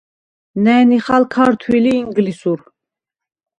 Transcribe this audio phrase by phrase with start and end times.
[0.63, 2.59] ნა̈ჲ ნიხალ ქართვილ ი ინგლისურ.